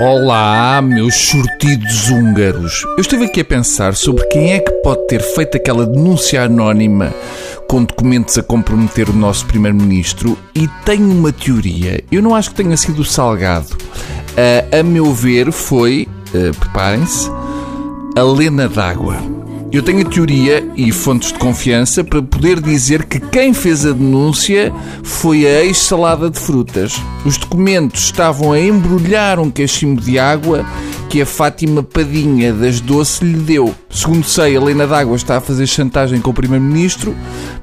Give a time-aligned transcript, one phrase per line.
[0.00, 2.86] Olá, meus sortidos húngaros.
[2.96, 7.12] Eu estive aqui a pensar sobre quem é que pode ter feito aquela denúncia anónima
[7.68, 12.02] com documentos a comprometer o nosso Primeiro-Ministro e tenho uma teoria.
[12.10, 13.76] Eu não acho que tenha sido Salgado.
[13.76, 17.30] Uh, a meu ver, foi, uh, preparem-se,
[18.16, 19.39] a Lena d'Água.
[19.72, 23.92] Eu tenho a teoria e fontes de confiança para poder dizer que quem fez a
[23.92, 24.72] denúncia
[25.04, 27.00] foi a ex-salada de frutas.
[27.24, 30.66] Os documentos estavam a embrulhar um cachimbo de água
[31.08, 33.72] que a Fátima Padinha das Doce lhe deu.
[33.88, 37.14] Segundo sei, a Helena d'Água está a fazer chantagem com o Primeiro-Ministro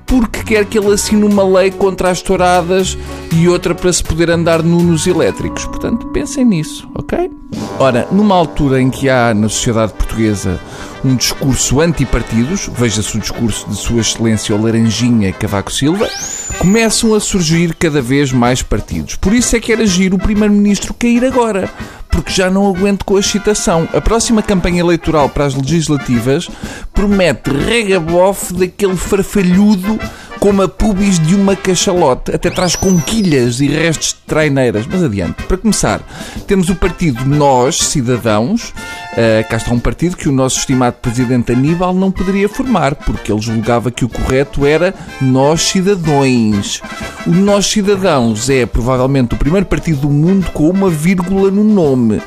[0.08, 2.98] porque quer que ele assine uma lei contra as touradas
[3.36, 5.66] e outra para se poder andar nunos elétricos.
[5.66, 7.30] Portanto, pensem nisso, ok?
[7.78, 10.60] Ora, numa altura em que há na sociedade portuguesa
[11.04, 16.10] um discurso anti-partidos, veja-se o discurso de Sua Excelência o Laranjinha Cavaco Silva,
[16.58, 19.16] começam a surgir cada vez mais partidos.
[19.16, 21.70] Por isso é que era giro o Primeiro-Ministro cair agora,
[22.18, 23.88] porque já não aguento com a excitação.
[23.94, 26.50] A próxima campanha eleitoral para as legislativas
[26.92, 30.00] promete regabof daquele farfalhudo
[30.48, 34.88] como a pubis de uma cachalote, até traz conquilhas e restos de traineiras.
[34.90, 35.44] Mas adiante.
[35.44, 36.00] Para começar,
[36.48, 38.70] temos o partido Nós, Cidadãos.
[38.70, 43.30] Uh, cá está um partido que o nosso estimado presidente Aníbal não poderia formar, porque
[43.30, 46.80] ele julgava que o correto era Nós Cidadões.
[47.26, 52.22] O Nós Cidadãos é provavelmente o primeiro partido do mundo com uma vírgula no nome.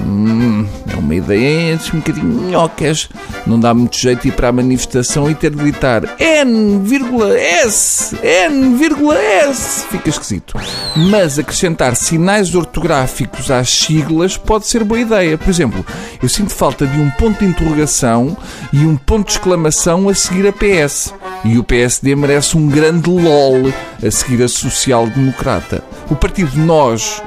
[0.00, 3.08] Hum, é uma ideia assim, um bocadinho minhocas.
[3.46, 9.86] Não dá muito jeito ir para a manifestação e ter de gritar N,S, N,S.
[9.90, 10.54] Fica esquisito.
[10.96, 15.36] Mas acrescentar sinais ortográficos às siglas pode ser boa ideia.
[15.36, 15.84] Por exemplo,
[16.22, 18.36] eu sinto falta de um ponto de interrogação
[18.72, 21.12] e um ponto de exclamação a seguir a PS.
[21.44, 23.72] E o PSD merece um grande LOL
[24.04, 25.82] a seguir a social-democrata.
[26.10, 27.22] O partido Nós,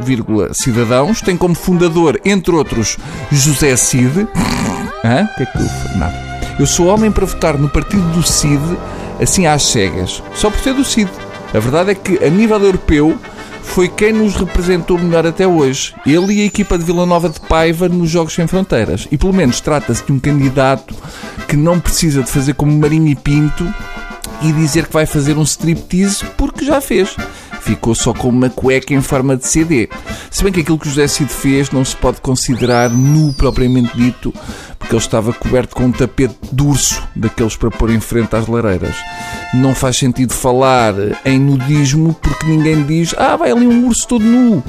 [0.53, 2.97] Cidadãos, tem como fundador, entre outros,
[3.31, 4.27] José Cid.
[5.03, 5.23] Hã?
[5.31, 5.97] O que é que eu...
[5.97, 6.31] Nada.
[6.59, 8.61] Eu sou homem para votar no partido do Cid,
[9.19, 10.21] assim às cegas.
[10.35, 11.09] Só por ser do Cid.
[11.53, 13.17] A verdade é que, a nível europeu,
[13.63, 15.93] foi quem nos representou melhor até hoje.
[16.05, 19.07] Ele e a equipa de Vila Nova de Paiva nos Jogos Sem Fronteiras.
[19.11, 20.93] E pelo menos trata-se de um candidato
[21.47, 23.65] que não precisa de fazer como Marinho e Pinto
[24.41, 27.15] e dizer que vai fazer um striptease porque já fez.
[27.61, 29.87] Ficou só com uma cueca em forma de CD.
[30.31, 34.33] Se bem que aquilo que José Cid fez não se pode considerar nu propriamente dito,
[34.79, 38.47] porque ele estava coberto com um tapete de urso, daqueles para pôr em frente às
[38.47, 38.95] lareiras.
[39.53, 44.25] Não faz sentido falar em nudismo porque ninguém diz ah, vai ali um urso todo
[44.25, 44.63] nu.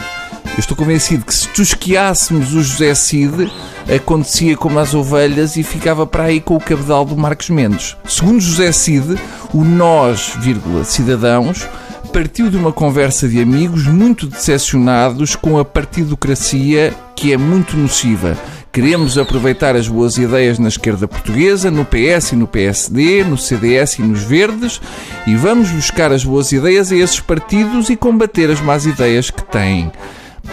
[0.53, 3.51] Eu estou convencido que se tosquiássemos o José Cid,
[3.95, 7.97] acontecia como as ovelhas e ficava para aí com o cabedal do Marcos Mendes.
[8.07, 9.19] Segundo José Cid,
[9.55, 11.67] o nós, vírgula, cidadãos,
[12.13, 18.37] partiu de uma conversa de amigos muito decepcionados com a partidocracia que é muito nociva.
[18.71, 23.99] Queremos aproveitar as boas ideias na esquerda portuguesa, no PS e no PSD, no CDS
[23.99, 24.83] e nos Verdes,
[25.27, 29.43] e vamos buscar as boas ideias a esses partidos e combater as más ideias que
[29.45, 29.91] têm.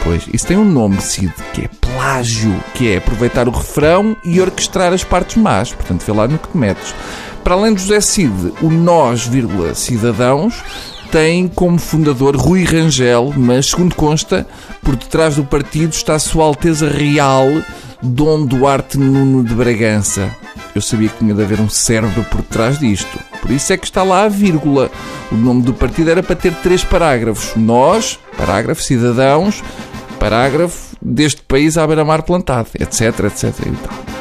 [0.03, 4.39] Pois, isso tem um nome, Cid, que é plágio, que é aproveitar o refrão e
[4.39, 5.72] orquestrar as partes más.
[5.73, 6.94] Portanto, vê lá no que te metes.
[7.44, 10.63] Para além de José Cid, o nós, vírgula, cidadãos,
[11.11, 14.45] tem como fundador Rui Rangel, mas, segundo consta,
[14.81, 17.47] por detrás do partido está a Sua Alteza Real
[18.01, 20.29] Dom Duarte Nuno de Bragança.
[20.73, 23.28] Eu sabia que tinha de haver um cérebro por trás disto.
[23.41, 24.91] Por isso é que está lá a vírgula.
[25.31, 27.55] O nome do partido era para ter três parágrafos.
[27.55, 29.63] Nós, parágrafo, cidadãos,
[30.19, 33.53] parágrafo deste país à beira-mar plantado, etc, etc.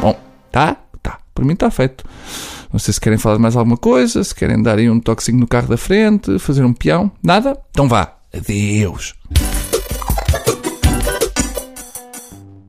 [0.01, 0.19] Bom,
[0.51, 0.77] tá?
[1.03, 1.19] Tá.
[1.35, 2.05] Por mim está feito.
[2.73, 5.39] Não sei se querem falar de mais alguma coisa, se querem dar aí um toquezinho
[5.39, 7.11] no carro da frente, fazer um peão.
[7.23, 7.59] Nada?
[7.71, 8.15] Então vá.
[8.35, 9.15] Adeus.